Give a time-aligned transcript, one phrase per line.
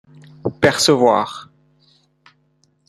[0.61, 1.33] Percevoir?